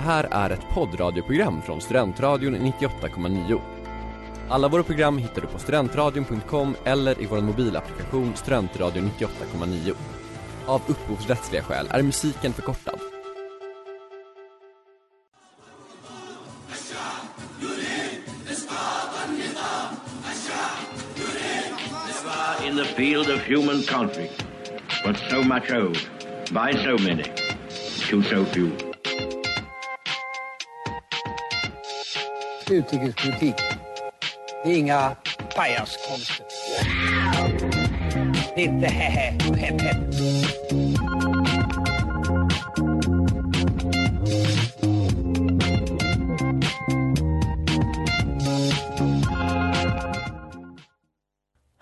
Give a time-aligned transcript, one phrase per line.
[0.00, 3.60] Det här är ett poddradioprogram från Studentradion 98,9.
[4.48, 9.94] Alla våra program hittar du på studentradion.com eller i vår mobilapplikation Studentradion 98,9.
[10.66, 13.00] Av upphovsrättsliga skäl är musiken förkortad.
[22.66, 24.44] in the field of human conflict,
[25.04, 25.98] but so much owed
[26.52, 27.24] by so many
[28.08, 28.89] to so few.
[32.70, 33.54] Utrikespolitik.
[34.64, 35.16] Det är inga
[35.56, 36.46] pajaskonster.
[38.54, 40.14] Det är inte hä och häpp häpp.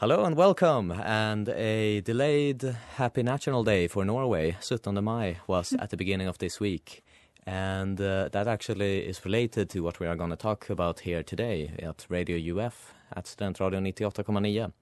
[0.00, 4.56] Hello and welcome, and a delayed Happy National Day for Norway.
[4.60, 7.02] 17 Mai was at the beginning of this week,
[7.48, 11.22] and uh, that actually is related to what we are going to talk about here
[11.22, 14.72] today at Radio UF at Studentradio 98,9.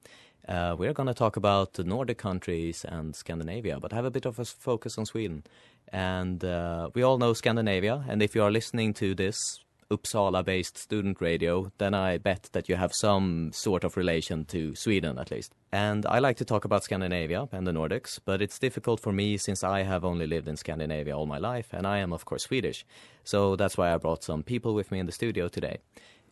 [0.48, 4.10] Uh, we are going to talk about the Nordic countries and Scandinavia, but have a
[4.10, 5.44] bit of a focus on Sweden.
[5.92, 10.76] And uh, we all know Scandinavia, and if you are listening to this Uppsala based
[10.76, 15.30] student radio, then I bet that you have some sort of relation to Sweden at
[15.30, 15.54] least.
[15.72, 19.36] And I like to talk about Scandinavia and the Nordics, but it's difficult for me
[19.36, 22.44] since I have only lived in Scandinavia all my life, and I am, of course,
[22.44, 22.84] Swedish.
[23.24, 25.78] So that's why I brought some people with me in the studio today.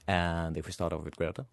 [0.06, 1.46] And if we start off with Greta.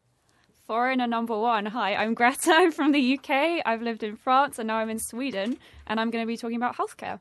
[0.67, 1.65] Foreigner number one.
[1.65, 2.51] Hi, I'm Greta.
[2.55, 3.61] I'm from the UK.
[3.65, 5.57] I've lived in France and now I'm in Sweden.
[5.87, 7.19] And I'm going to be talking about healthcare.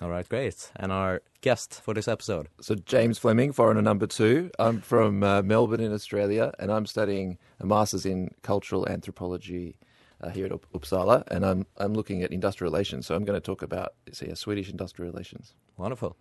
[0.00, 0.70] All right, great.
[0.76, 2.48] And our guest for this episode.
[2.60, 4.50] So James Fleming, foreigner number two.
[4.58, 9.76] I'm from uh, Melbourne in Australia, and I'm studying a master's in cultural anthropology
[10.20, 13.06] uh, here at Up- Uppsala, and I'm I'm looking at industrial relations.
[13.06, 15.54] So I'm going to talk about say, uh, Swedish industrial relations.
[15.76, 16.16] Wonderful.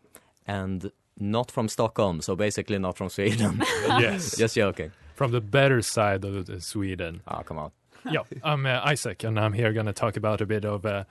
[0.46, 3.62] And not from Stockholm, so basically not from Sweden.
[3.88, 4.92] Yes, Just joking.
[5.16, 7.22] from the better side of the Sweden.
[7.28, 7.72] Oh, come on.
[8.12, 11.06] yeah, I'm uh, Isaac, and I'm here going to talk about a bit of uh,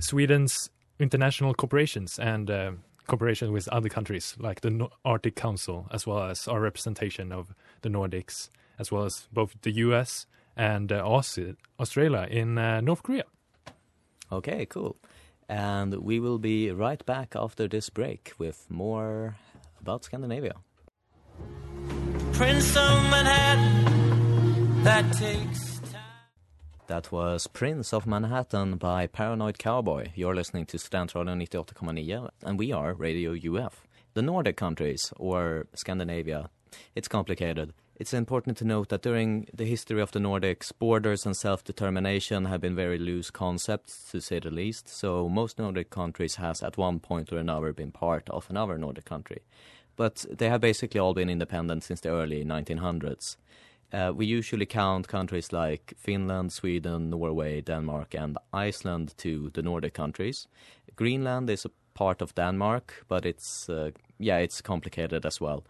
[0.00, 2.72] Sweden's international corporations and uh,
[3.06, 7.54] cooperation with other countries, like the no- Arctic Council, as well as our representation of
[7.82, 10.26] the Nordics, as well as both the U.S.
[10.56, 13.24] and uh, Aussie, Australia in uh, North Korea.
[14.32, 14.96] Okay, cool.
[15.48, 19.36] And we will be right back after this break with more
[19.80, 20.54] about Scandinavia.
[22.32, 25.73] Prince of Manhattan, that takes time.
[26.86, 30.08] That was Prince of Manhattan by Paranoid Cowboy.
[30.14, 33.86] You're listening to Studentradion 98,9 and we are Radio UF.
[34.12, 36.50] The Nordic countries, or Scandinavia,
[36.94, 37.72] it's complicated.
[37.96, 42.60] It's important to note that during the history of the Nordics, borders and self-determination have
[42.60, 44.86] been very loose concepts, to say the least.
[44.86, 49.06] So most Nordic countries has at one point or another been part of another Nordic
[49.06, 49.40] country.
[49.96, 53.36] But they have basically all been independent since the early 1900s.
[53.94, 59.94] Uh, we usually count countries like Finland, Sweden, Norway, Denmark, and Iceland to the Nordic
[59.94, 60.48] countries.
[60.96, 65.62] Greenland is a part of Denmark, but it's uh, yeah, it's complicated as well.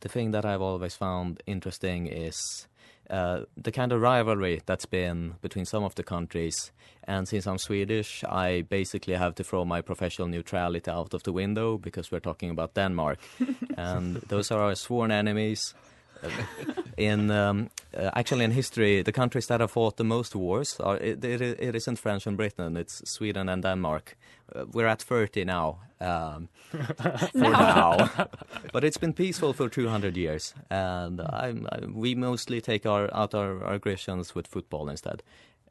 [0.00, 2.68] The thing that I've always found interesting is
[3.10, 6.72] uh, the kind of rivalry that's been between some of the countries.
[7.04, 11.32] And since I'm Swedish, I basically have to throw my professional neutrality out of the
[11.32, 13.18] window because we're talking about Denmark,
[13.76, 15.74] and those are our sworn enemies
[16.96, 20.96] in um, uh, actually in history, the countries that have fought the most wars are
[20.96, 24.16] it, it, it isn't France and Britain; it's Sweden and Denmark.
[24.54, 25.78] Uh, we're at thirty now.
[26.00, 26.48] Um,
[27.32, 28.10] for now,
[28.72, 33.12] but it's been peaceful for two hundred years, and I'm, I, we mostly take our
[33.12, 35.22] out our, our aggressions with football instead.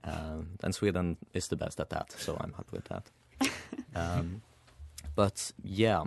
[0.03, 3.09] Um, and Sweden is the best at that, so I'm happy with that.
[3.95, 4.41] Um,
[5.15, 6.03] but yeah,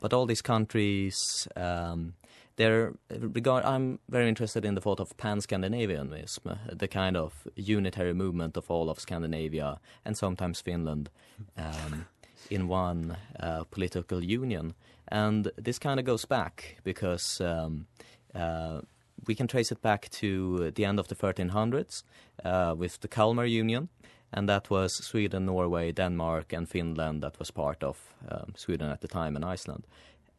[0.00, 2.14] but all these countries, um,
[2.56, 3.64] they're regard.
[3.64, 8.90] I'm very interested in the thought of pan-Scandinavianism, the kind of unitary movement of all
[8.90, 11.10] of Scandinavia and sometimes Finland
[11.56, 12.06] um,
[12.50, 14.74] in one uh, political union.
[15.08, 17.86] And this kind of goes back because um,
[18.34, 18.80] uh,
[19.26, 22.02] we can trace it back to the end of the 1300s
[22.44, 23.88] uh, with the Kalmar Union,
[24.32, 27.22] and that was Sweden, Norway, Denmark, and Finland.
[27.22, 29.86] That was part of um, Sweden at the time and Iceland.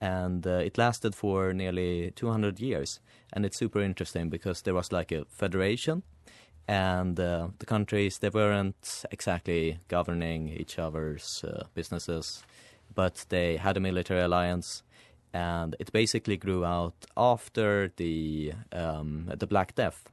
[0.03, 2.99] And uh, it lasted for nearly 200 years.
[3.31, 6.03] And it's super interesting because there was like a federation,
[6.67, 12.43] and uh, the countries, they weren't exactly governing each other's uh, businesses,
[12.93, 14.83] but they had a military alliance.
[15.33, 20.03] And it basically grew out after the um, the Black Death,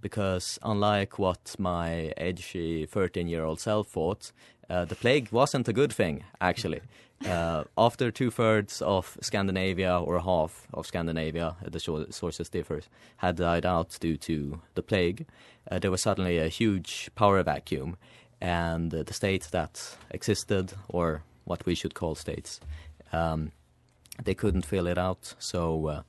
[0.00, 4.32] because unlike what my edgy 13 year old self thought,
[4.70, 6.80] uh, the plague wasn't a good thing, actually.
[7.26, 11.80] Uh, after two thirds of Scandinavia, or half of Scandinavia, the
[12.10, 12.80] sources differ,
[13.18, 15.26] had died out due to the plague,
[15.70, 17.96] uh, there was suddenly a huge power vacuum,
[18.40, 22.60] and the states that existed, or what we should call states,
[23.12, 23.52] um,
[24.22, 25.34] they couldn't fill it out.
[25.38, 26.02] So uh,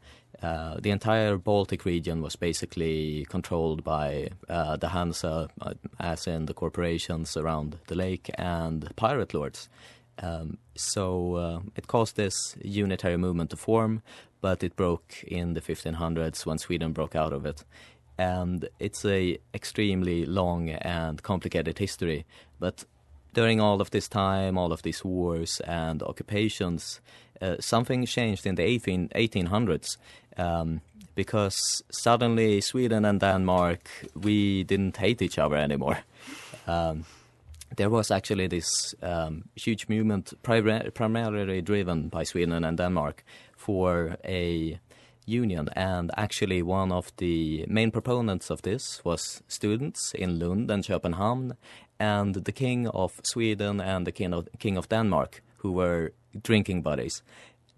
[0.45, 6.48] uh, the entire Baltic region was basically controlled by uh, the Hansa, uh, as in
[6.48, 9.69] the corporations around the lake, and pirate lords.
[10.19, 14.01] Um, so uh, it caused this unitary movement to form,
[14.42, 17.63] but it broke in the 1500s when Sweden broke out of it.
[18.18, 22.25] And it's a extremely long and complicated history.
[22.60, 22.86] But
[23.33, 27.01] during all of this time, all of these wars and occupations,
[27.42, 29.98] uh, something changed in the 18, 1800s
[30.38, 30.81] um,
[31.15, 36.00] because suddenly Sweden and Denmark, we didn't hate each other anymore.
[36.68, 37.06] Um,
[37.75, 43.24] there was actually this um, huge movement, primarily driven by Sweden and Denmark,
[43.56, 44.80] for a
[45.25, 45.70] union.
[45.75, 51.56] And actually, one of the main proponents of this was students in Lund and Köpenhamn,
[52.00, 56.12] and the king of Sweden and the king of, king of Denmark, who were
[56.42, 57.24] drinking buddies.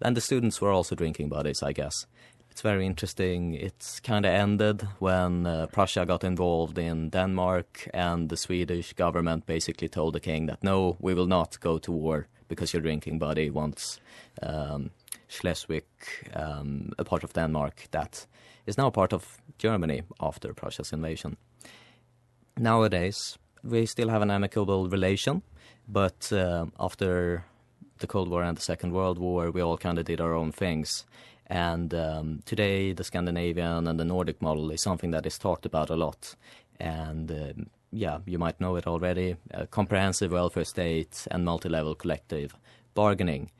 [0.02, 2.06] And the students were also drinking buddies, I guess.
[2.56, 3.52] It's very interesting.
[3.52, 9.44] It's kind of ended when uh, Prussia got involved in Denmark, and the Swedish government
[9.44, 13.18] basically told the king that no, we will not go to war because your drinking
[13.18, 14.00] buddy wants
[14.42, 14.90] um,
[15.28, 15.84] Schleswig,
[16.32, 18.26] um, a part of Denmark that
[18.64, 21.36] is now part of Germany after Prussia's invasion.
[22.56, 25.42] Nowadays, we still have an amicable relation,
[25.86, 27.44] but uh, after
[27.98, 30.52] the Cold War and the Second World War, we all kind of did our own
[30.52, 31.04] things.
[31.48, 35.90] And um, today, the Scandinavian and the Nordic model is something that is talked about
[35.90, 36.34] a lot.
[36.80, 41.94] And uh, yeah, you might know it already a comprehensive welfare state and multi level
[41.94, 42.56] collective
[42.94, 43.50] bargaining.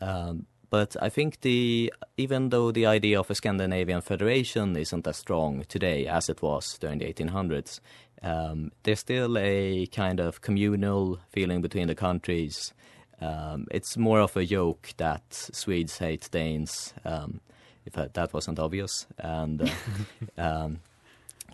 [0.00, 5.16] Um, but I think the even though the idea of a Scandinavian federation isn't as
[5.16, 7.80] strong today as it was during the 1800s,
[8.22, 12.72] um, there's still a kind of communal feeling between the countries
[13.20, 17.40] um, it's more of a joke that Swedes hate Danes, um,
[17.84, 19.06] if that wasn't obvious.
[19.18, 19.68] And uh,
[20.38, 20.80] um,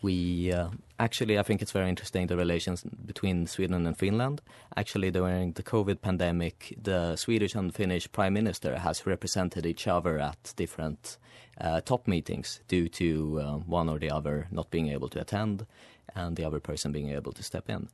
[0.02, 0.68] we uh,
[0.98, 4.42] actually, I think it's very interesting the relations between Sweden and Finland.
[4.76, 10.18] Actually, during the COVID pandemic, the Swedish and Finnish prime minister has represented each other
[10.18, 11.18] at different
[11.60, 15.66] uh, top meetings due to uh, one or the other not being able to attend
[16.14, 17.88] and the other person being able to step in.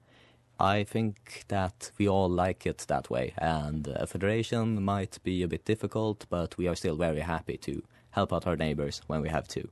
[0.62, 5.48] I think that we all like it that way, and a federation might be a
[5.48, 9.28] bit difficult, but we are still very happy to help out our neighbors when we
[9.28, 9.68] have to.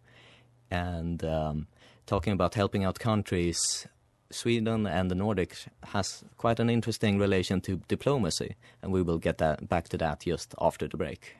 [0.69, 1.69] And um,
[2.07, 3.87] talking about helping out countries,
[4.33, 9.39] Sweden and the Nordics has quite an interesting relation to diplomacy, and we will get
[9.39, 11.37] that, back to that just after the break.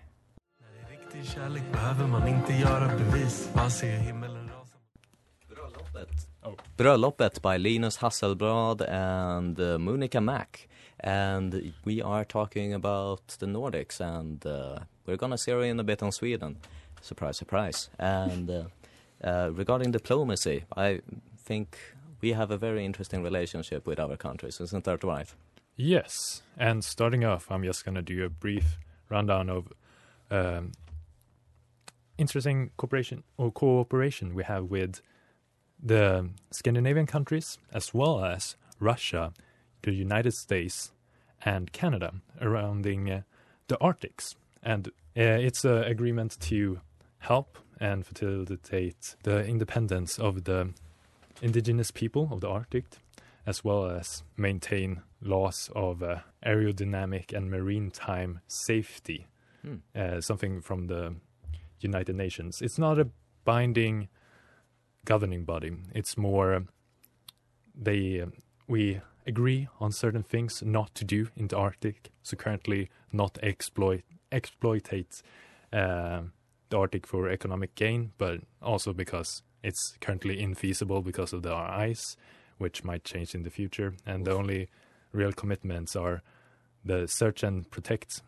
[6.43, 6.57] Oh.
[6.77, 10.69] Bröllopet by Linus Hasselblad and uh, Monica Mack.
[11.01, 15.85] And we are talking about the Nordics, and uh, we're going to zero in a
[15.85, 16.57] bit on Sweden.
[17.01, 17.91] Surprise, surprise.
[17.99, 18.65] And uh,
[19.23, 21.01] uh, regarding diplomacy, I
[21.39, 21.79] think
[22.21, 25.33] we have a very interesting relationship with our countries, isn't that right?
[25.77, 26.43] Yes.
[26.59, 28.79] And starting off, I'm just going to do a brief
[29.09, 29.73] rundown of
[30.31, 30.73] um,
[32.19, 35.01] interesting cooperation or cooperation we have with
[35.83, 39.33] the Scandinavian countries, as well as Russia,
[39.83, 40.93] the United States,
[41.45, 43.23] and Canada, surrounding uh,
[43.69, 44.37] the Arctics.
[44.63, 46.81] And uh, it's an agreement to
[47.19, 50.75] help and facilitate the independence of the
[51.41, 52.85] indigenous people of the Arctic,
[53.47, 59.27] as well as maintain laws of uh, aerodynamic and maritime safety,
[59.63, 59.77] hmm.
[59.95, 61.15] uh, something from the
[61.81, 62.61] United Nations.
[62.61, 63.09] It's not a
[63.45, 64.09] binding
[65.05, 65.73] governing body.
[65.95, 66.61] It's more uh,
[67.75, 68.27] they uh,
[68.69, 72.11] we agree on certain things not to do in the Arctic.
[72.23, 74.03] So currently, not exploit
[74.33, 75.23] exploitate
[75.73, 76.23] uh,
[76.69, 82.17] the Arctic for economic gain, but also because it's currently infeasible because of the ice,
[82.59, 83.95] which might change in the future.
[84.07, 84.69] And the only
[85.13, 86.23] real commitments are
[86.85, 88.23] the search and protect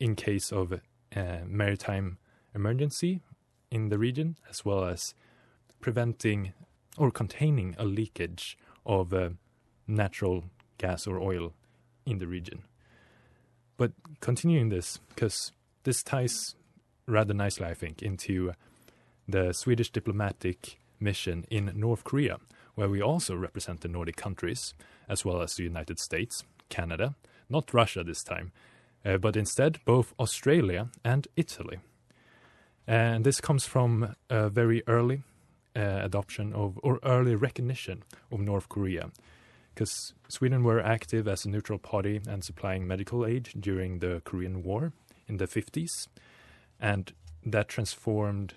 [0.00, 2.18] in case of uh, maritime
[2.54, 3.20] emergency
[3.70, 5.14] in the region, as well as
[5.80, 6.52] preventing
[6.96, 9.30] or containing a leakage of uh,
[9.86, 10.44] natural
[10.78, 11.52] gas or oil
[12.06, 12.62] in the region.
[13.76, 15.52] But continuing this, because
[15.82, 16.54] this ties
[17.06, 18.52] rather nicely, I think, into
[19.28, 22.38] the Swedish diplomatic mission in North Korea,
[22.74, 24.74] where we also represent the Nordic countries,
[25.08, 27.14] as well as the United States, Canada,
[27.48, 28.52] not Russia this time,
[29.04, 31.78] uh, but instead both Australia and Italy.
[32.86, 35.22] And this comes from a very early
[35.76, 39.10] Uh, adoption of, or early recognition of North Korea,
[39.74, 44.62] because Sweden were active as a neutral party and supplying medical aid during the Korean
[44.62, 44.92] War
[45.26, 46.06] in the 50s.
[46.78, 47.12] And
[47.44, 48.54] that transformed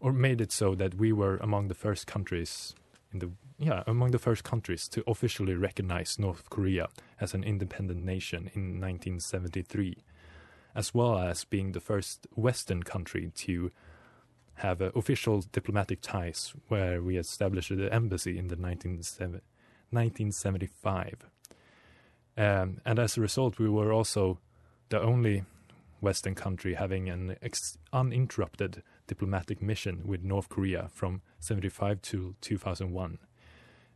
[0.00, 2.74] or made it so that we were among the first countries
[3.12, 6.88] in the yeah among the first countries to officially recognize North Korea
[7.20, 9.96] as an independent nation in 1973
[10.74, 13.70] as well as being the first western country to
[14.62, 21.26] have official diplomatic ties where we established the embassy in the 1975
[22.36, 24.38] um, and as a result we were also
[24.88, 25.44] the only
[26.02, 33.18] Western country having an ex- uninterrupted diplomatic mission with North Korea from 75 to 2001.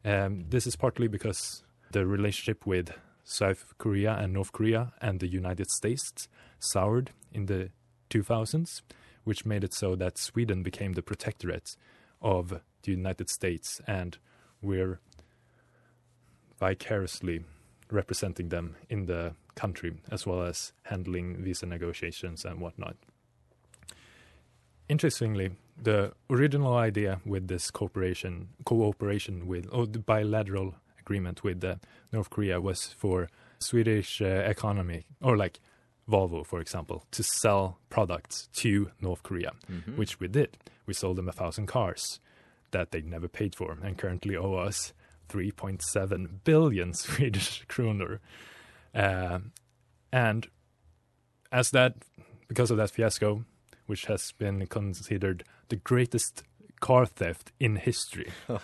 [0.04, 2.92] Um, this is partly because the relationship with
[3.24, 6.28] South Korea and North Korea and the United States
[6.60, 7.70] soured in the
[8.10, 8.82] 2000s,
[9.26, 11.76] which made it so that Sweden became the protectorate
[12.22, 14.18] of the United States, and
[14.62, 15.00] we're
[16.60, 17.44] vicariously
[17.90, 22.96] representing them in the country, as well as handling visa negotiations and whatnot.
[24.88, 31.74] Interestingly, the original idea with this cooperation, cooperation with, or the bilateral agreement with uh,
[32.12, 33.28] North Korea was for
[33.58, 35.58] Swedish uh, economy, or like
[36.08, 39.96] Volvo, for example, to sell products to North Korea, Mhm.
[39.96, 40.56] which we did.
[40.86, 42.20] We sold them a thousand cars
[42.70, 44.92] that they never paid for and currently owe us
[45.28, 48.20] 3.7 billion Swedish kroner.
[48.94, 49.52] Um,
[50.12, 50.46] and
[51.50, 51.94] as that,
[52.48, 53.44] because of that fiasco,
[53.86, 56.44] which has been considered the greatest
[56.80, 58.32] car theft in history.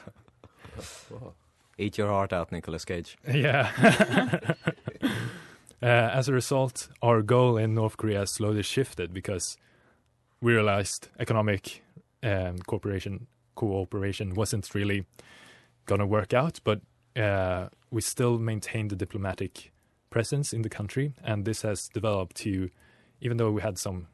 [1.78, 3.16] Eat your heart out, Nicolas Cage.
[3.28, 3.70] Yeah.
[5.82, 9.56] uh, as a result, our goal in North Korea slowly shifted because
[10.40, 11.82] we realized economic
[12.22, 15.04] um, cooperation cooperation wasn't really
[15.86, 16.80] gonna work out, but
[17.16, 19.72] uh, we still maintained the diplomatic
[20.08, 22.70] presence in the country, and this has developed to,
[23.20, 24.06] even though we had some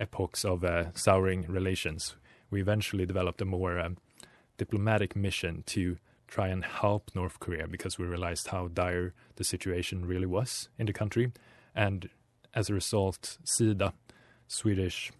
[0.00, 2.16] epochs of uh, souring relations,
[2.50, 3.96] we eventually developed a more um,
[4.56, 5.96] diplomatic mission to
[6.32, 10.86] try and help North Korea because we realized how dire the situation really was in
[10.86, 11.30] the country.
[11.74, 12.08] And
[12.54, 13.92] as a result, SIDA,
[14.48, 15.12] Swedish,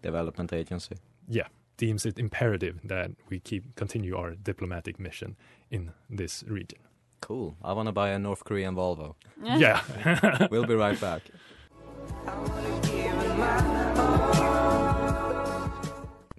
[0.00, 0.96] Development Agency.
[1.28, 5.36] yeah, deems it imperative that we keep continue our diplomatic mission
[5.70, 6.78] in this region.
[7.20, 7.56] Cool.
[7.64, 9.14] I want to buy a North Korean Volvo.
[9.42, 9.80] Yeah.
[10.50, 11.22] we'll be right back.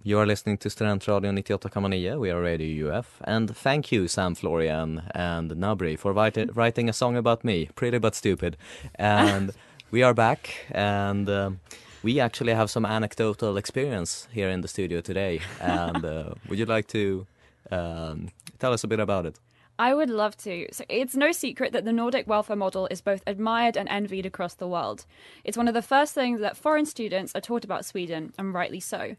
[0.07, 2.19] You are listening to Studentradio 98,9.
[2.19, 3.19] We are Radio UF.
[3.23, 7.69] And thank you, Sam Florian and Nabri, for write- writing a song about me.
[7.73, 8.55] Pretty but stupid.
[8.99, 9.49] And
[9.89, 10.67] we are back.
[10.69, 11.59] And um,
[12.03, 15.39] we actually have some anecdotal experience here in the studio today.
[15.59, 17.25] And uh, would you like to
[17.71, 19.39] um, tell us a bit about it?
[19.79, 20.67] I would love to.
[20.71, 24.53] So it's no secret that the Nordic welfare model is both admired and envied across
[24.53, 25.07] the world.
[25.43, 28.79] It's one of the first things that foreign students are taught about Sweden, and rightly
[28.79, 29.15] so.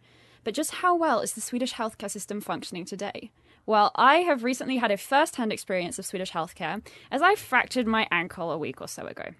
[0.46, 3.32] But just how well is the Swedish healthcare system functioning today?
[3.66, 7.88] Well, I have recently had a first hand experience of Swedish healthcare as I fractured
[7.88, 9.30] my ankle a week or so ago.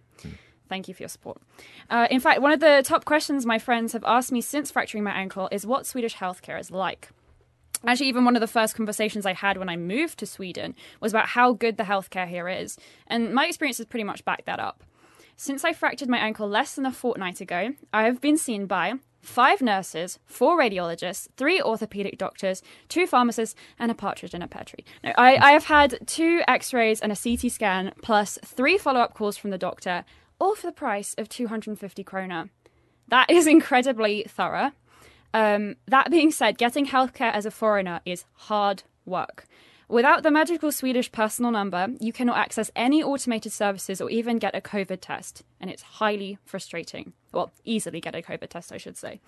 [0.69, 1.41] Thank you for your support.
[1.89, 5.05] Uh, in fact, one of the top questions my friends have asked me since fracturing
[5.05, 7.11] my ankle is what Swedish healthcare is like.
[7.87, 11.13] Actually, even one of the first conversations I had when I moved to Sweden was
[11.13, 12.77] about how good the healthcare here is.
[13.07, 14.83] And my experience has pretty much backed that up.
[15.37, 18.95] Since I fractured my ankle less than a fortnight ago, I have been seen by
[19.27, 24.65] five nurses, four radiologists, three orthopedic doctors, two pharmacists, and a partridge in a pear
[24.65, 24.85] tree.
[25.03, 29.01] No, I, I have had two x rays and a CT scan, plus three follow
[29.01, 30.05] up calls from the doctor,
[30.39, 32.51] all for the price of 250 krona.
[33.09, 34.73] That is incredibly thorough.
[35.35, 39.47] Um, that being said, getting healthcare as a foreigner is hard work.
[39.89, 44.57] Without the magical Swedish personal number, you cannot access any automated services or even get
[44.57, 47.13] a COVID test, and it's highly frustrating.
[47.33, 49.21] Well, easily get a COVID test, I should say.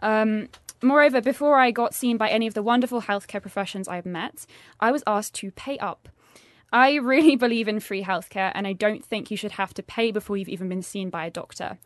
[0.00, 0.48] Um,
[0.80, 4.46] moreover, before I got seen by any of the wonderful healthcare professions I've met,
[4.78, 6.08] I was asked to pay up.
[6.72, 10.12] I really believe in free healthcare, and I don't think you should have to pay
[10.12, 11.78] before you've even been seen by a doctor.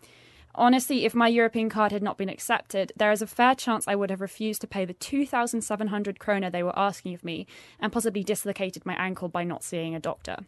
[0.55, 3.95] Honestly, if my European card had not been accepted, there is a fair chance I
[3.95, 7.47] would have refused to pay the 2,700 krona they were asking of me
[7.79, 10.39] and possibly dislocated my ankle by not seeing a doctor.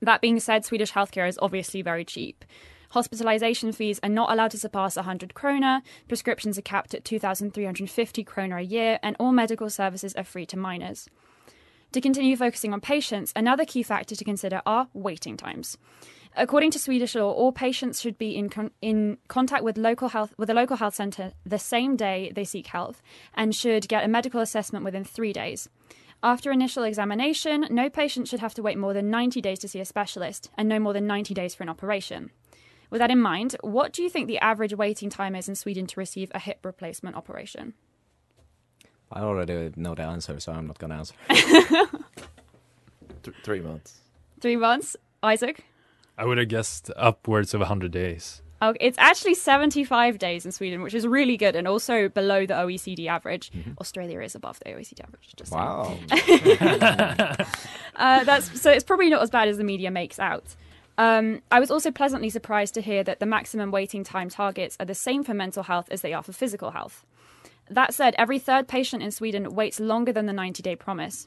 [0.00, 2.44] That being said, Swedish healthcare is obviously very cheap.
[2.90, 8.56] Hospitalization fees are not allowed to surpass 100 kroner, prescriptions are capped at 2,350 kroner
[8.56, 11.08] a year, and all medical services are free to minors.
[11.92, 15.76] To continue focusing on patients, another key factor to consider are waiting times.
[16.36, 20.34] According to Swedish law, all patients should be in, con- in contact with local health
[20.38, 23.02] with a local health centre the same day they seek health
[23.34, 25.68] and should get a medical assessment within three days.
[26.22, 29.80] After initial examination, no patient should have to wait more than 90 days to see
[29.80, 32.30] a specialist and no more than 90 days for an operation.
[32.90, 35.86] With that in mind, what do you think the average waiting time is in Sweden
[35.88, 37.74] to receive a hip replacement operation?
[39.12, 41.14] I already know the answer, so I'm not going to answer.
[43.22, 44.00] Th- three months.
[44.40, 45.64] Three months, Isaac?
[46.18, 48.42] I would have guessed upwards of 100 days.
[48.60, 52.54] Oh, it's actually 75 days in Sweden, which is really good and also below the
[52.54, 53.52] OECD average.
[53.80, 55.34] Australia is above the OECD average.
[55.36, 55.52] Just.
[55.52, 55.96] Wow.
[57.96, 60.54] Uh, that's so it's probably not as bad as the media makes out.
[60.98, 64.86] Um, I was also pleasantly surprised to hear that the maximum waiting time targets are
[64.86, 67.04] the same for mental health as they are for physical health.
[67.68, 71.26] That said, every third patient in Sweden waits longer than the 90 day promise.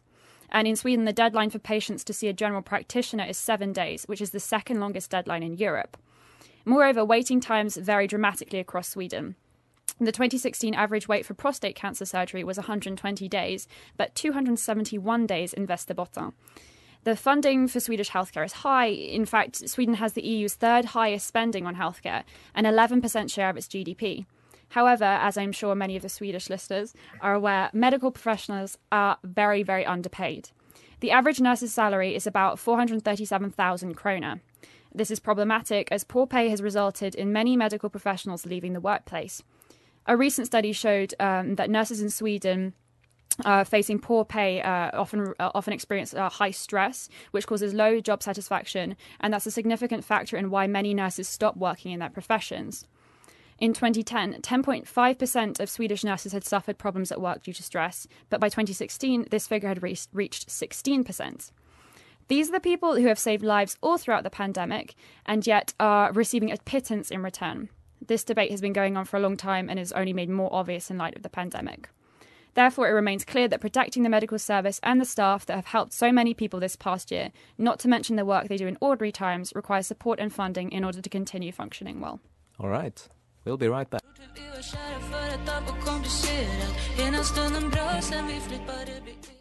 [0.51, 4.03] And in Sweden, the deadline for patients to see a general practitioner is seven days,
[4.05, 5.97] which is the second longest deadline in Europe.
[6.65, 9.35] Moreover, waiting times vary dramatically across Sweden.
[9.99, 13.67] The 2016 average wait for prostate cancer surgery was 120 days,
[13.97, 16.33] but 271 days in Västerbotten.
[17.03, 18.87] The funding for Swedish healthcare is high.
[18.87, 23.57] In fact, Sweden has the EU's third highest spending on healthcare, an 11% share of
[23.57, 24.25] its GDP.
[24.71, 29.63] However, as I'm sure many of the Swedish listeners are aware, medical professionals are very,
[29.63, 30.49] very underpaid.
[31.01, 34.39] The average nurse's salary is about 437,000 kroner.
[34.93, 39.43] This is problematic as poor pay has resulted in many medical professionals leaving the workplace.
[40.05, 42.73] A recent study showed um, that nurses in Sweden
[43.43, 47.99] uh, facing poor pay uh, often uh, often experience uh, high stress, which causes low
[47.99, 52.09] job satisfaction, and that's a significant factor in why many nurses stop working in their
[52.09, 52.85] professions.
[53.61, 58.41] In 2010, 10.5% of Swedish nurses had suffered problems at work due to stress, but
[58.41, 61.51] by 2016, this figure had re- reached 16%.
[62.27, 64.95] These are the people who have saved lives all throughout the pandemic
[65.27, 67.69] and yet are receiving a pittance in return.
[68.03, 70.51] This debate has been going on for a long time and is only made more
[70.51, 71.89] obvious in light of the pandemic.
[72.55, 75.93] Therefore, it remains clear that protecting the medical service and the staff that have helped
[75.93, 79.11] so many people this past year, not to mention the work they do in ordinary
[79.11, 82.19] times, requires support and funding in order to continue functioning well.
[82.59, 83.07] All right.
[83.45, 84.01] We'll be right back.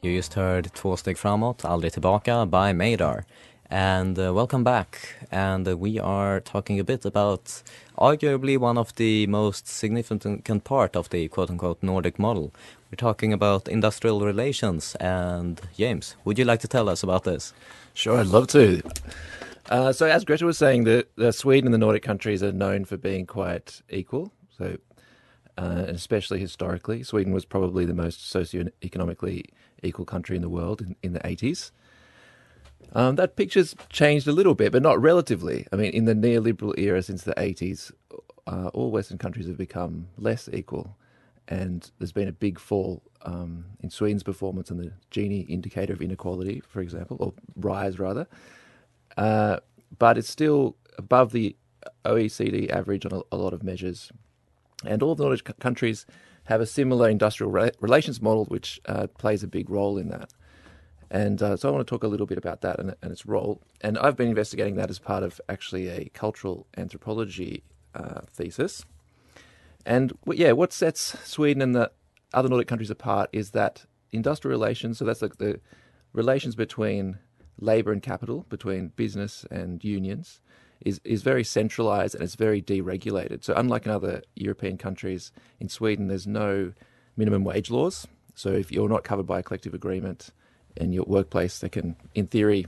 [0.03, 3.25] You just heard Två steg framåt, aldrig tillbaka by Madar.
[3.71, 5.17] And uh, welcome back.
[5.31, 7.63] And uh, we are talking a bit about
[7.99, 12.53] arguably one of the most significant part of the quote unquote Nordic model.
[12.91, 14.97] We're talking about industrial relations.
[14.99, 17.53] And James, would you like to tell us about this?
[17.95, 18.83] Sure, I'd love to.
[19.71, 22.85] Uh, so, as Greta was saying, the, the Sweden and the Nordic countries are known
[22.85, 24.33] for being quite equal.
[24.59, 24.79] So,
[25.57, 29.45] uh, especially historically, Sweden was probably the most socio-economically
[29.85, 31.71] equal country in the world in, in the 80s.
[32.95, 35.67] Um, that picture's changed a little bit, but not relatively.
[35.73, 37.93] I mean, in the neoliberal era since the 80s,
[38.49, 40.97] uh, all Western countries have become less equal,
[41.47, 46.03] and there's been a big fall um, in Sweden's performance on the Gini indicator of
[46.03, 48.27] inequality, for example, or rise rather.
[49.17, 49.59] Uh,
[49.99, 51.57] but it's still above the
[52.05, 54.11] OECD average on a, a lot of measures.
[54.85, 56.07] And all the Nordic countries
[56.45, 60.33] have a similar industrial re- relations model, which uh, plays a big role in that.
[61.11, 63.27] And uh, so I want to talk a little bit about that and, and, its
[63.27, 63.61] role.
[63.81, 68.85] And I've been investigating that as part of actually a cultural anthropology uh, thesis.
[69.85, 71.91] And yeah, what sets Sweden and the
[72.33, 75.61] other Nordic countries apart is that industrial relations, so that's like the
[76.13, 77.19] relations between
[77.61, 80.41] labor and capital, between business and unions,
[80.81, 83.45] is, is very centralized and it's very deregulated.
[83.45, 86.73] So, unlike in other European countries, in Sweden, there's no
[87.17, 88.07] minimum wage laws.
[88.35, 90.31] So, if you're not covered by a collective agreement
[90.77, 92.67] in your workplace, they can, in theory,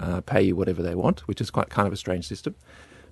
[0.00, 2.54] uh, pay you whatever they want, which is quite kind of a strange system.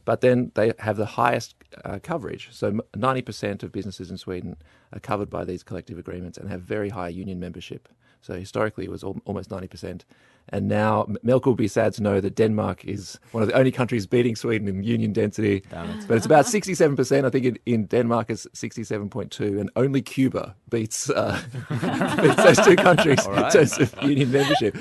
[0.05, 2.51] But then they have the highest uh, coverage.
[2.53, 4.57] So, 90% of businesses in Sweden
[4.93, 7.89] are covered by these collective agreements and have very high union membership.
[8.27, 10.01] So, historically, it was al- almost 90%.
[10.49, 13.71] And now Melker will be sad to know that Denmark is one of the only
[13.71, 15.63] countries beating Sweden in union density.
[16.09, 17.25] But it's about 67%.
[17.25, 21.41] I think in, in Denmark it's 67.2, and only Cuba beats, uh,
[22.21, 24.77] beats those two countries in terms of union membership.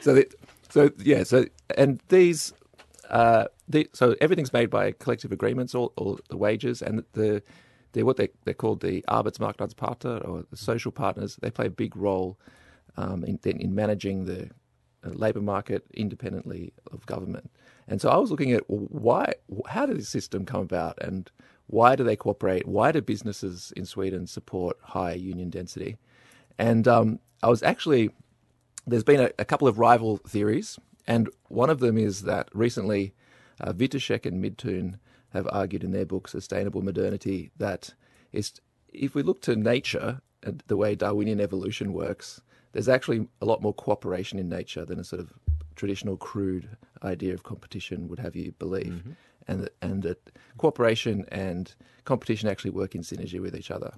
[0.00, 0.30] So, the,
[0.70, 2.52] so yeah, so and these,
[3.10, 7.42] uh, the, so everything's made by collective agreements, all, all the wages and the.
[7.92, 11.38] They're what they, they're called the Arbetsmarknadsparter or the social partners.
[11.40, 12.36] They play a big role
[12.96, 14.50] um, in, in managing the
[15.04, 17.50] uh, labour market independently of government.
[17.88, 19.34] And so I was looking at why,
[19.66, 21.30] how did this system come about, and
[21.66, 22.66] why do they cooperate?
[22.66, 25.96] Why do businesses in Sweden support high union density?
[26.58, 28.10] And um, I was actually
[28.86, 33.14] there's been a, a, couple of rival theories, and one of them is that recently
[33.60, 34.98] uh, Witoszek and Midttun
[35.30, 37.94] have argued in their book Sustainable Modernity that
[38.32, 42.40] if we look to nature and the way Darwinian evolution works,
[42.74, 45.32] there's actually a lot more cooperation in nature than a sort of
[45.76, 46.68] traditional crude
[47.04, 48.92] idea of competition would have you believe.
[48.92, 49.12] Mm-hmm.
[49.46, 51.72] And that, and that cooperation and
[52.04, 53.92] competition actually work in synergy with each other.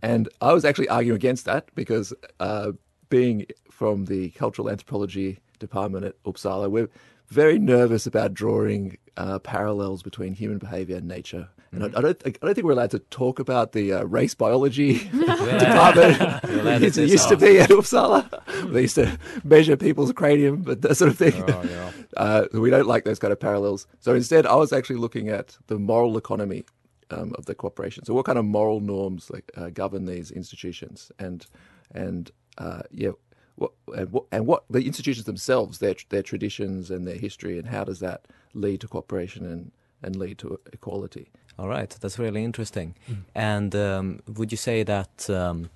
[0.00, 2.72] And I was actually arguing against that because uh,
[3.10, 6.88] being from the cultural anthropology department at Uppsala, we're
[7.30, 11.48] very nervous about drawing uh, parallels between human behavior and nature.
[11.72, 11.94] And mm-hmm.
[11.94, 14.98] I, I, don't, I don't think we're allowed to talk about the uh, race biology
[15.10, 16.82] department.
[16.82, 18.28] it used to be at Uppsala.
[18.72, 21.42] They used to measure people's cranium, but that sort of thing.
[21.48, 21.90] Oh, yeah.
[22.16, 23.86] uh, we don't like those kind of parallels.
[24.00, 26.64] So instead, I was actually looking at the moral economy
[27.10, 28.04] um, of the corporation.
[28.04, 31.12] So what kind of moral norms like, uh, govern these institutions?
[31.18, 31.46] And
[31.92, 33.12] and uh, yeah,
[33.60, 37.68] what, and what and what the institutions themselves, their their traditions and their history, and
[37.68, 38.20] how does that
[38.54, 39.70] lead to cooperation and
[40.02, 41.28] and lead to equality?
[41.58, 42.94] All right, that's really interesting.
[43.08, 43.16] Mm.
[43.34, 45.28] And um, would you say that?
[45.30, 45.70] Um,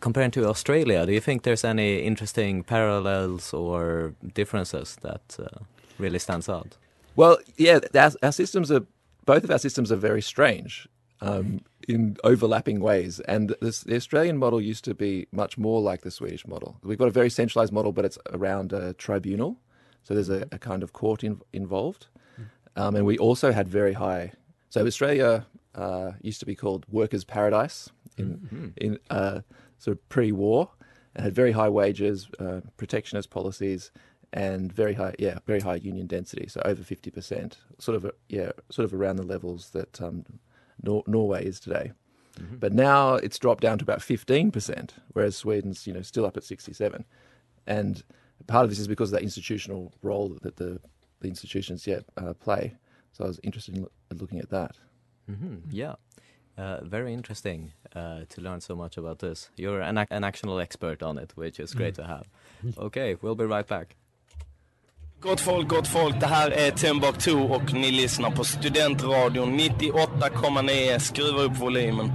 [0.00, 5.64] comparing to Australia, do you think there's any interesting parallels or differences that uh,
[5.98, 6.76] really stands out?
[7.16, 8.84] Well, yeah, our, our, systems are
[9.24, 10.86] both of our systems are very strange
[11.22, 13.20] um, in overlapping ways.
[13.20, 16.78] And this, the Australian model used to be much more like the Swedish model.
[16.82, 19.58] We've got a very centralized model, but it's around a tribunal.
[20.02, 22.06] So there's a, a kind of court in, involved.
[22.76, 24.32] Um, and we also had very high.
[24.68, 28.68] So Australia uh, used to be called workers' paradise in, mm-hmm.
[28.76, 29.40] in uh,
[29.78, 30.70] sort of pre-war,
[31.14, 33.90] and had very high wages, uh, protectionist policies,
[34.32, 36.48] and very high, yeah, very high union density.
[36.48, 40.24] So over fifty percent, sort of, yeah, sort of around the levels that um,
[40.82, 41.92] Nor- Norway is today.
[42.40, 42.56] Mm-hmm.
[42.56, 46.44] But now it's dropped down to about 15%, whereas Sweden's you know still up at
[46.44, 47.04] 67.
[47.66, 48.02] And
[48.46, 50.80] part of this is because of that institutional role that the,
[51.20, 52.74] the institutions yet uh, play.
[53.12, 54.76] So I was interested in lo- looking at that.
[55.30, 55.70] Mm-hmm.
[55.70, 55.94] Yeah.
[56.58, 59.50] Uh, very interesting uh, to learn so much about this.
[59.56, 61.96] You're an, an actual expert on it, which is great mm.
[61.98, 62.28] to have.
[62.78, 63.96] Okay, we'll be right back.
[65.26, 66.20] Gott folk, gott folk.
[66.20, 70.98] Det här är Timbuktu och ni lyssnar på Studentradion 98,9.
[70.98, 72.12] Skruva upp volymen.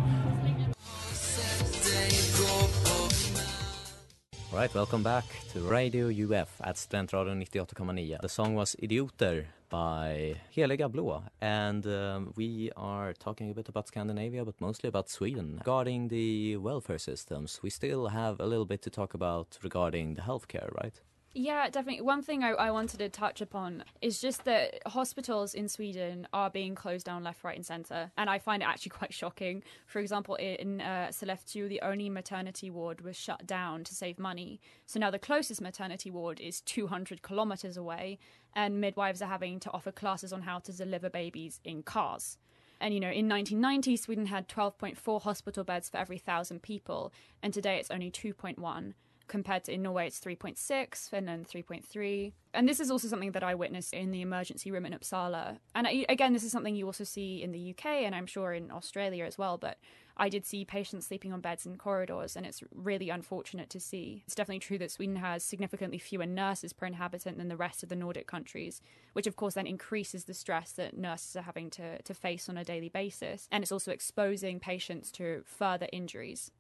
[4.54, 8.22] Alright, welcome back to Radio UF at Studentradion 98,9.
[8.22, 13.88] The song was Idioter by Heliga Blå and um, we are talking a bit about
[13.88, 15.58] Scandinavia but mostly about Sweden.
[15.58, 20.22] Regarding the welfare systems, we still have a little bit to talk about regarding the
[20.22, 21.02] healthcare, right?
[21.34, 22.02] Yeah, definitely.
[22.02, 26.50] One thing I, I, wanted to touch upon is just that hospitals in Sweden are
[26.50, 28.12] being closed down left, right, and centre.
[28.18, 29.64] And I find it actually quite shocking.
[29.86, 34.60] For example, in uh, Sollefteå, the only maternity ward was shut down to save money.
[34.86, 38.20] So now the closest maternity ward is 200 kilometres away,
[38.54, 42.38] and midwives are having to offer classes on how to deliver babies in cars.
[42.82, 47.54] And, you know, in 1990, Sweden had 12.4 hospital beds for every thousand people, and
[47.54, 48.96] today it's only 2.1
[49.32, 52.34] compared to in Norway it's 3.6, Finland 3.3.
[52.54, 55.58] And this is also something that I witnessed in the emergency room in Uppsala.
[55.74, 58.54] And I, again, this is something you also see in the UK and I'm sure
[58.54, 59.58] in Australia as well.
[59.58, 59.78] But
[60.18, 64.24] I did see patients sleeping on beds in corridors, and it's really unfortunate to see.
[64.26, 67.90] It's definitely true that Sweden has significantly fewer nurses per inhabitant than the rest of
[67.90, 68.82] the Nordic countries,
[69.14, 72.58] which of course then increases the stress that nurses are having to, to face on
[72.58, 73.48] a daily basis.
[73.52, 76.52] And it's also exposing patients to further injuries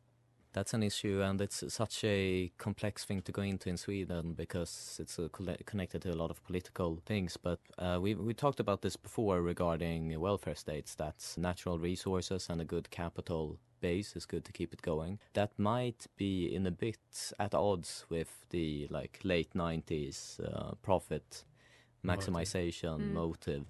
[0.54, 4.98] that's an issue, and it's such a complex thing to go into in Sweden because
[5.00, 5.20] it's
[5.66, 7.38] connected to a lot of political things.
[7.38, 10.96] But uh, we we talked about this before regarding welfare states.
[10.96, 15.20] That's natural resources and a good capital base is good to keep it going.
[15.34, 21.46] That might be in a bit at odds with the like late '90s uh, profit
[22.06, 23.10] maximization motive.
[23.10, 23.14] Mm.
[23.14, 23.66] motive,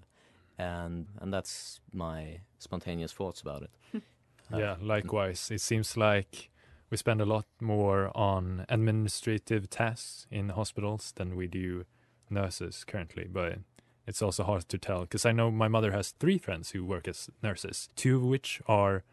[0.58, 3.72] and and that's my spontaneous thoughts about it.
[4.54, 5.50] uh, yeah, likewise.
[5.52, 6.50] It seems like
[6.91, 11.86] we spend a lot more on administrative tasks in hospitals than we do
[12.30, 13.60] nurses currently, but
[14.06, 17.08] it's also hard to tell because I know my mother has three friends who work
[17.08, 19.04] as nurses, two of which are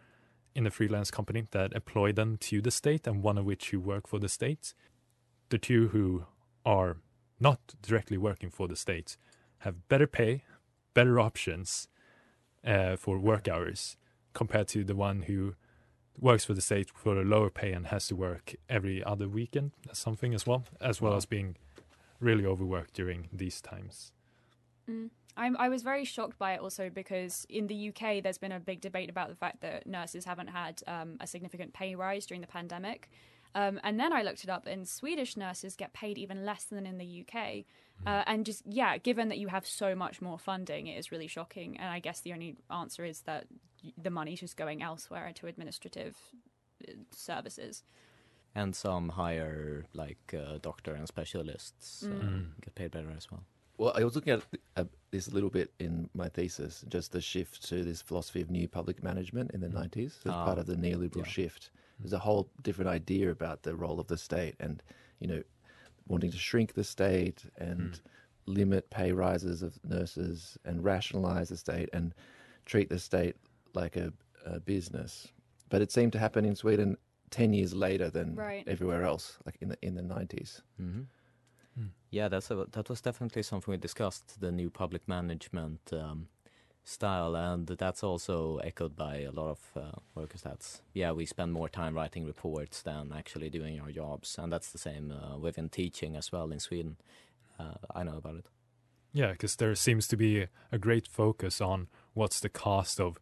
[0.56, 3.78] in a freelance company that employ them to the state, and one of which who
[3.78, 4.74] work for the state.
[5.50, 6.24] The two who
[6.66, 6.96] are
[7.38, 9.16] not directly working for the state
[9.58, 10.42] have better pay,
[10.94, 11.86] better options
[12.66, 13.96] uh, for work hours
[14.34, 15.54] compared to the one who
[16.20, 19.72] works for the state for a lower pay and has to work every other weekend
[19.92, 21.56] something as well as well as being
[22.20, 24.12] really overworked during these times.
[24.90, 25.10] Mm.
[25.36, 28.58] I'm, I was very shocked by it also because in the UK there's been a
[28.58, 32.40] big debate about the fact that nurses haven't had um, a significant pay rise during
[32.40, 33.08] the pandemic.
[33.54, 36.86] Um, and then I looked it up, and Swedish nurses get paid even less than
[36.86, 37.64] in the UK.
[38.06, 41.26] Uh, and just, yeah, given that you have so much more funding, it is really
[41.26, 41.76] shocking.
[41.78, 43.46] And I guess the only answer is that
[44.00, 46.16] the money's just going elsewhere into administrative
[46.86, 47.82] uh, services.
[48.54, 52.20] And some higher, like uh, doctor and specialists, uh, Mm.
[52.22, 52.44] Mm.
[52.60, 53.42] get paid better as well.
[53.78, 54.42] Well, I was looking at
[54.76, 58.50] uh, this a little bit in my thesis, just the shift to this philosophy of
[58.50, 61.24] new public management in the 90s as Ah, part of the neoliberal yeah.
[61.24, 61.70] shift.
[61.98, 64.82] There's a whole different idea about the role of the state and,
[65.20, 65.42] you know,
[66.06, 68.00] wanting to shrink the state and
[68.46, 72.14] limit pay rises of nurses and rationalize the state and
[72.64, 73.36] treat the state
[73.74, 74.12] like a,
[74.46, 75.28] a business.
[75.68, 76.96] But it seemed to happen in Sweden
[77.30, 78.64] 10 years later than Right.
[78.66, 80.62] everywhere else, like in the, in the 90s.
[80.76, 81.02] hmm
[81.78, 81.90] Mm.
[82.10, 86.26] Yeah, that's a, that was definitely something we discussed, the new public management um,
[86.88, 90.42] style, and that's also echoed by a lot of uh, workers.
[90.42, 94.72] That's yeah, we spend more time writing reports than actually doing our jobs, and that's
[94.72, 96.96] the same uh, within teaching as well in Sweden.
[97.58, 98.46] Uh, I know about it.
[99.12, 103.18] Yeah, because there seems to be a great focus on what's the cost of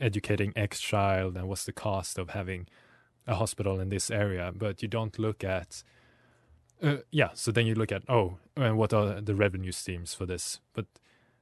[0.00, 2.66] educating X child and what's the cost of having
[3.26, 5.82] a hospital in this area, but you don't look at.
[6.82, 10.26] Uh, yeah, so then you look at oh, and what are the revenue streams for
[10.26, 10.60] this?
[10.74, 10.86] But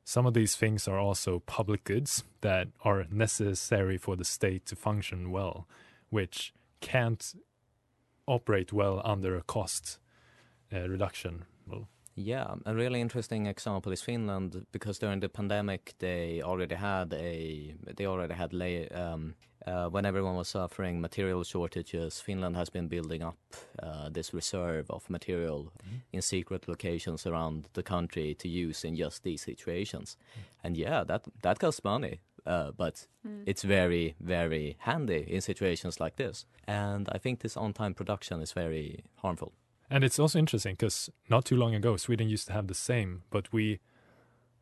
[0.05, 4.77] some of these things are also public goods that are necessary for the state to
[4.77, 5.67] function well,
[6.11, 7.35] which can't
[8.27, 9.99] operate well under a cost
[10.73, 11.45] uh, reduction.
[12.17, 17.75] Yeah, a really interesting example is Finland because during the pandemic they already had a
[17.97, 19.35] they already had lay, um,
[19.67, 22.21] uh, when everyone was suffering material shortages.
[22.21, 23.37] Finland has been building up
[23.83, 25.73] uh, this reserve of material
[26.13, 30.17] in secret locations around the country to use in just these situations,
[30.63, 32.21] and yeah, that that costs money.
[32.47, 33.07] Uh, but
[33.47, 36.45] it's very, very handy in situations like this.
[36.67, 39.53] And I think this on-time production is very harmful.
[39.91, 43.23] And it's also interesting because not too long ago, Sweden used to have the same,
[43.31, 43.81] but we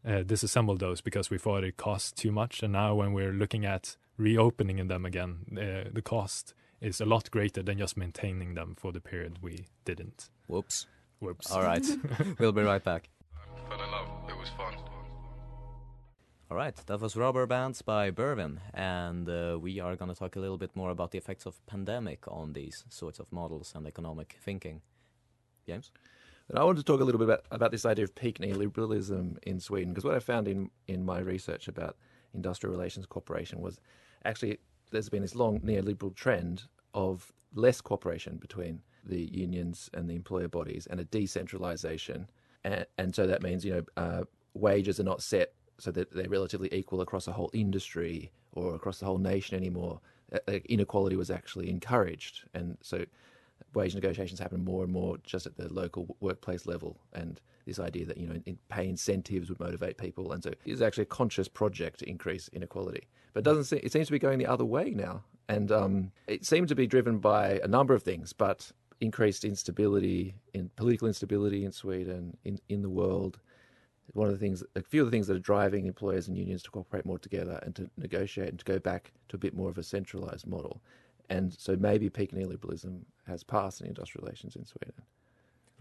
[0.06, 2.62] uh, disassembled those because we thought it cost too much.
[2.62, 7.30] And now, when we're looking at reopening them again, uh, the cost is a lot
[7.30, 10.30] greater than just maintaining them for the period we didn't.
[10.46, 10.86] Whoops.
[11.20, 11.50] Whoops.
[11.50, 11.84] All right.
[12.38, 13.08] we'll be right back.
[13.68, 14.08] Fell in love.
[14.28, 14.74] It was fun.
[16.50, 16.74] All right.
[16.86, 18.58] That was Rubber Bands by Bervin.
[18.74, 21.64] And uh, we are going to talk a little bit more about the effects of
[21.66, 24.82] pandemic on these sorts of models and economic thinking.
[25.66, 25.92] James?
[26.48, 29.38] And I wanted to talk a little bit about, about this idea of peak neoliberalism
[29.44, 31.96] in Sweden, because what I found in, in my research about
[32.34, 33.78] industrial relations cooperation was
[34.24, 34.58] actually
[34.90, 40.48] there's been this long neoliberal trend of less cooperation between the unions and the employer
[40.48, 42.28] bodies and a decentralization.
[42.64, 46.28] And, and so that means, you know, uh, wages are not set so that they're
[46.28, 50.00] relatively equal across a whole industry or across the whole nation anymore.
[50.32, 52.44] Uh, Inequality was actually encouraged.
[52.54, 53.04] And so
[53.74, 58.04] wage negotiations happen more and more just at the local workplace level and this idea
[58.04, 62.00] that you know pay incentives would motivate people and so it's actually a conscious project
[62.00, 64.90] to increase inequality but it doesn't seem, it seems to be going the other way
[64.90, 68.70] now and um, it seemed to be driven by a number of things but
[69.02, 73.40] increased instability in political instability in Sweden in in the world.
[74.14, 76.62] One of the things a few of the things that are driving employers and unions
[76.62, 79.68] to cooperate more together and to negotiate and to go back to a bit more
[79.68, 80.80] of a centralized model
[81.28, 85.02] and so maybe peak neoliberalism has passed in industrial relations in Sweden.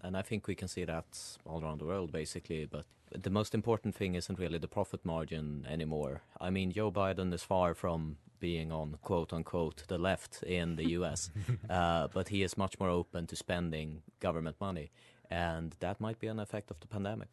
[0.03, 2.65] And I think we can see that all around the world, basically.
[2.65, 6.21] But the most important thing isn't really the profit margin anymore.
[6.39, 10.89] I mean, Joe Biden is far from being on quote unquote the left in the
[10.97, 11.29] US,
[11.69, 14.91] uh, but he is much more open to spending government money.
[15.29, 17.29] And that might be an effect of the pandemic.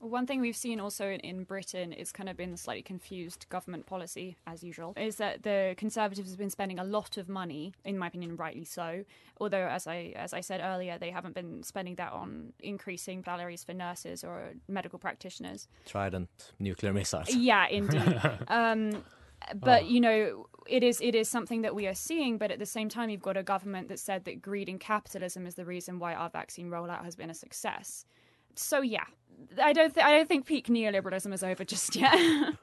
[0.00, 3.46] One thing we've seen also in, in Britain is kind of been the slightly confused
[3.48, 7.72] government policy, as usual, is that the Conservatives have been spending a lot of money,
[7.84, 9.04] in my opinion, rightly so.
[9.40, 13.64] Although, as I as I said earlier, they haven't been spending that on increasing salaries
[13.64, 15.68] for nurses or medical practitioners.
[15.86, 16.28] Trident
[16.58, 17.28] nuclear missiles.
[17.34, 18.20] Yeah, indeed.
[18.48, 19.04] um,
[19.54, 22.38] but you know, it is it is something that we are seeing.
[22.38, 25.46] But at the same time, you've got a government that said that greed and capitalism
[25.46, 28.06] is the reason why our vaccine rollout has been a success.
[28.58, 29.04] So yeah,
[29.62, 32.54] I don't th- I don't think peak neoliberalism is over just yet.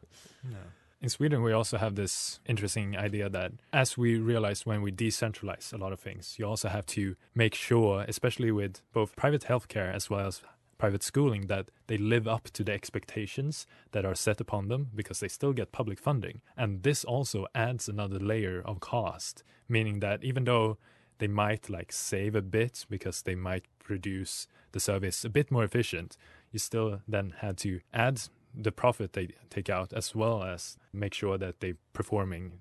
[1.02, 5.74] In Sweden, we also have this interesting idea that as we realize when we decentralize
[5.74, 9.92] a lot of things, you also have to make sure, especially with both private healthcare
[9.92, 10.44] as well as
[10.78, 15.20] private schooling, that they live up to the expectations that are set upon them because
[15.22, 16.42] they still get public funding.
[16.56, 20.78] And this also adds another layer of cost, meaning that even though
[21.18, 25.64] they might like save a bit because they might produce the service a bit more
[25.64, 26.18] efficient,
[26.52, 28.22] you still then had to add
[28.54, 32.60] the profit they take out as well as make sure that they're performing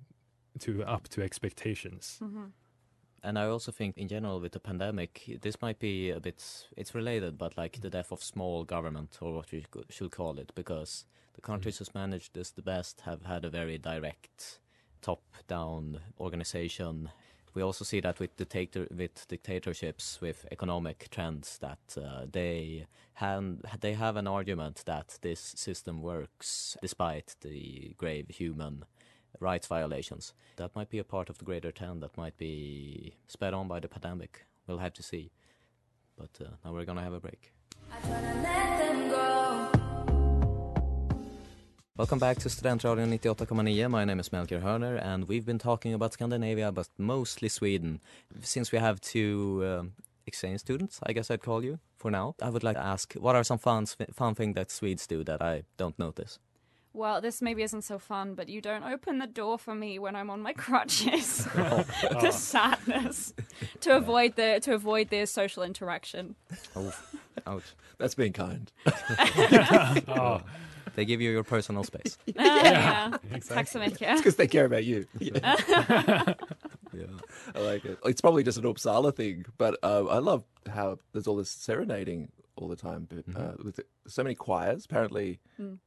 [0.60, 2.18] to up to expectations.
[2.22, 2.44] Mm-hmm.
[3.22, 6.42] And I also think, in general, with the pandemic, this might be a bit.
[6.76, 10.52] It's related, but like the death of small government, or what we should call it,
[10.54, 14.60] because the countries who's managed this the best have had a very direct,
[15.02, 17.10] top-down organization.
[17.54, 23.80] We also see that with dictator with dictatorships, with economic trends, that uh, they have
[23.80, 28.84] they have an argument that this system works despite the grave human
[29.40, 30.32] rights violations.
[30.56, 33.80] That might be a part of the greater trend that might be sped on by
[33.80, 34.46] the pandemic.
[34.66, 35.30] We'll have to see.
[36.16, 37.52] But uh, now we're gonna have a break.
[42.00, 43.90] Welcome back to Studentradion 98,9.
[43.90, 48.00] My name is Melker Hörner and we've been talking about Scandinavia but mostly Sweden.
[48.40, 49.92] Since we have two um,
[50.26, 52.36] exchange students, I guess I'd call you for now.
[52.40, 53.84] I would like to ask what are some fun,
[54.14, 56.38] fun things that Swedes do that I don't notice?
[56.94, 60.16] Well, this maybe isn't so fun, but you don't open the door for me when
[60.16, 61.44] I'm on my crutches.
[61.54, 63.34] the sadness
[63.82, 66.34] to avoid the to avoid the social interaction.
[66.74, 66.94] Oh,
[67.46, 67.74] ouch.
[67.98, 68.72] That's being kind.
[70.08, 70.40] Oh,
[70.96, 72.18] They give you your personal space.
[72.38, 73.38] Ah, yeah.
[73.48, 75.06] Tack så It's because they care about you.
[76.92, 77.06] Yeah.
[77.54, 77.98] I like it.
[78.04, 82.30] It's probably just an Uppsala thing, but uh, I love how there's all this serenading
[82.56, 83.06] all the time.
[83.08, 85.38] But uh, with so many choirs, apparently,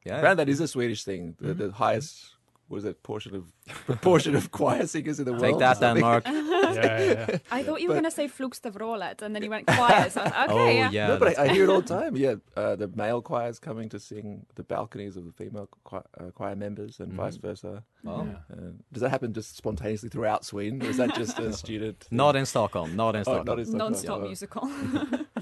[0.06, 0.18] Yeah.
[0.20, 1.36] apparently that is a Swedish thing.
[1.42, 2.33] The, the highest,
[2.68, 3.44] what is it, portion of
[3.86, 5.44] proportion of choir singers in the world.
[5.44, 6.02] Take that, or something.
[6.02, 6.24] Denmark.
[6.28, 7.38] yeah, yeah, yeah.
[7.52, 9.92] I thought you were going to say Flugstavrolet, and then you went choirs.
[9.92, 10.90] I was like, okay, oh, yeah.
[10.92, 11.08] yeah.
[11.08, 12.16] No, but I, I hear it all the time.
[12.16, 16.32] Yeah, uh, the male choirs coming to sing the balconies of the female choir, uh,
[16.32, 17.84] choir members, and vice versa.
[18.06, 18.22] Oh.
[18.52, 18.56] Uh,
[18.92, 22.00] does that happen just spontaneously throughout Sweden, or is that just a student?
[22.04, 22.18] thing?
[22.18, 22.96] Not in Stockholm.
[22.96, 23.46] Not in Oh, Stockholm.
[23.46, 23.92] not in Stockholm.
[23.92, 24.26] Non-stop Oh.
[24.32, 24.64] musical.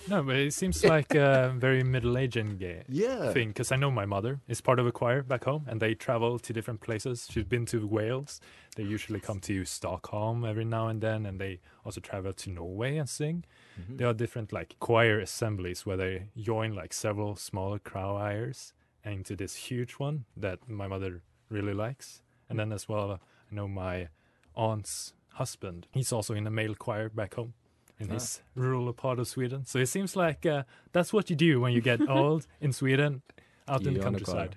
[0.10, 3.32] No, but it seems like a very middle-aged gay Yeah.
[3.34, 5.94] thing because I know my mother is part of a choir back home, and they
[5.96, 7.11] travel to different places.
[7.30, 8.40] She's been to Wales.
[8.76, 12.98] They usually come to Stockholm every now and then, and they also travel to Norway
[12.98, 13.44] and sing.
[13.90, 19.56] There are different like choir assemblies where they join like several smaller choirs into this
[19.56, 22.22] huge one that my mother really likes.
[22.50, 23.20] And then as well,
[23.52, 24.08] I know my
[24.56, 25.88] aunt's husband.
[25.92, 27.54] He's also in a male choir back home
[28.00, 29.66] in his rural part of Sweden.
[29.66, 33.22] So it seems like uh, that's what you do when you get old in Sweden,
[33.68, 34.36] out You in the join a choir.
[34.36, 34.56] countryside.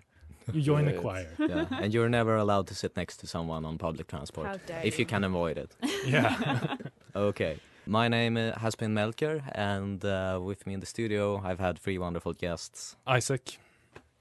[0.53, 1.01] You join a Yes.
[1.01, 1.29] choir.
[1.39, 4.81] yeah, and you're never allowed to sit next to someone on public transport How dare
[4.85, 5.07] if you you.
[5.07, 5.77] can avoid it.
[6.07, 6.77] Yeah.
[7.17, 7.59] Okay.
[7.87, 11.79] My name uh, has been Melker, and uh, with me in the studio, I've had
[11.79, 12.97] three wonderful guests.
[13.07, 13.59] Isaac.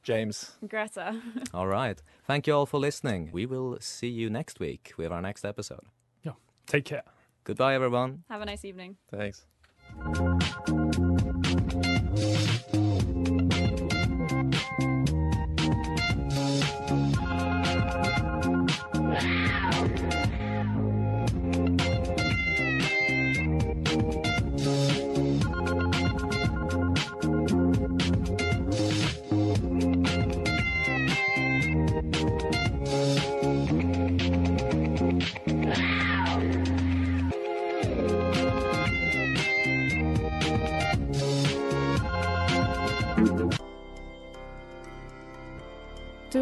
[0.04, 0.52] James.
[0.68, 1.16] Greta.
[1.54, 2.02] All right.
[2.28, 3.30] Thank you all for listening.
[3.32, 5.86] We will see you next week with our next episode.
[6.24, 6.34] Yeah.
[6.68, 7.04] Take care.
[7.46, 8.24] Goodbye, everyone.
[8.30, 8.98] Have a nice evening.
[9.10, 9.46] Thanks.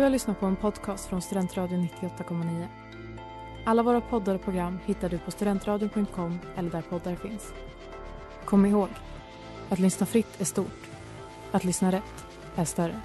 [0.01, 2.67] Du har lyssnat på en podcast från Studentradion 98,9.
[3.65, 7.53] Alla våra poddar och program hittar du på studentradion.com eller där poddar finns.
[8.45, 8.89] Kom ihåg,
[9.69, 10.89] att lyssna fritt är stort.
[11.51, 13.01] Att lyssna rätt är större.